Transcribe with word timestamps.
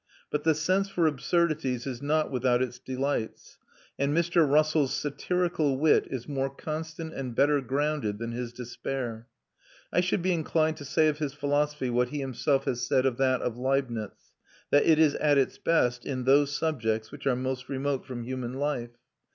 But 0.31 0.43
the 0.43 0.55
sense 0.55 0.89
for 0.89 1.05
absurdities 1.05 1.85
is 1.85 2.01
not 2.01 2.31
without 2.31 2.63
its 2.63 2.79
delights, 2.79 3.59
and 3.99 4.17
Mr. 4.17 4.49
Russell's 4.49 4.95
satirical 4.95 5.77
wit 5.77 6.07
is 6.09 6.27
more 6.27 6.49
constant 6.49 7.13
and 7.13 7.35
better 7.35 7.61
grounded 7.61 8.17
than 8.17 8.31
his 8.31 8.51
despair. 8.51 9.27
I 9.93 10.01
should 10.01 10.23
be 10.23 10.33
inclined 10.33 10.77
to 10.77 10.85
say 10.85 11.07
of 11.07 11.19
his 11.19 11.33
philosophy 11.35 11.91
what 11.91 12.07
he 12.09 12.19
himself 12.19 12.63
has 12.65 12.81
said 12.83 13.05
of 13.05 13.17
that 13.17 13.43
of 13.43 13.57
Leibnitz, 13.59 14.31
that 14.71 14.87
it 14.87 14.97
is 14.97 15.13
at 15.17 15.37
its 15.37 15.59
best 15.59 16.03
in 16.03 16.23
those 16.23 16.57
subjects 16.57 17.11
which 17.11 17.27
are 17.27 17.35
most 17.35 17.69
remote 17.69 18.03
from 18.03 18.23
human 18.23 18.53
life. 18.53 18.97